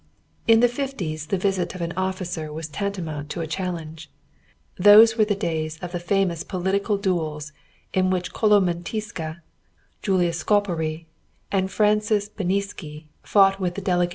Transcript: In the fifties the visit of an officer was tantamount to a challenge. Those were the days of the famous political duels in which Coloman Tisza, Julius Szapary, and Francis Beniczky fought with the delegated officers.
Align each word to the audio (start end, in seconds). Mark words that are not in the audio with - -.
In 0.47 0.61
the 0.61 0.67
fifties 0.67 1.27
the 1.27 1.37
visit 1.37 1.75
of 1.75 1.81
an 1.81 1.91
officer 1.95 2.51
was 2.51 2.67
tantamount 2.67 3.29
to 3.29 3.41
a 3.41 3.45
challenge. 3.45 4.09
Those 4.75 5.15
were 5.15 5.25
the 5.25 5.35
days 5.35 5.77
of 5.77 5.91
the 5.91 5.99
famous 5.99 6.43
political 6.43 6.97
duels 6.97 7.51
in 7.93 8.09
which 8.09 8.33
Coloman 8.33 8.81
Tisza, 8.81 9.43
Julius 10.01 10.43
Szapary, 10.43 11.05
and 11.51 11.69
Francis 11.69 12.29
Beniczky 12.29 13.09
fought 13.21 13.59
with 13.59 13.75
the 13.75 13.81
delegated 13.81 13.99
officers. 13.99 14.09